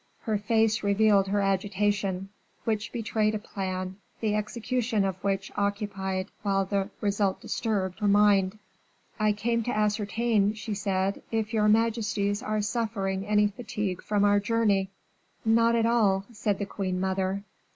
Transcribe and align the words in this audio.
Her 0.21 0.39
face 0.39 0.81
revealed 0.81 1.27
her 1.27 1.41
agitation, 1.41 2.29
which 2.63 2.91
betrayed 2.91 3.35
a 3.35 3.37
plan, 3.37 3.97
the 4.19 4.33
execution 4.33 5.05
of 5.05 5.23
which 5.23 5.51
occupied, 5.55 6.29
while 6.41 6.65
the 6.65 6.89
result 7.01 7.39
disturbed, 7.39 7.99
her 7.99 8.07
mind. 8.07 8.57
"I 9.19 9.31
came 9.31 9.61
to 9.61 9.71
ascertain," 9.77 10.55
she 10.55 10.73
said, 10.73 11.21
"if 11.29 11.53
your 11.53 11.67
majesties 11.67 12.41
are 12.41 12.63
suffering 12.63 13.27
any 13.27 13.45
fatigue 13.49 14.01
from 14.01 14.23
our 14.25 14.39
journey." 14.39 14.89
"None 15.45 15.75
at 15.75 15.85
all," 15.85 16.25
said 16.31 16.57
the 16.57 16.65
queen 16.65 16.99
mother. 16.99 17.43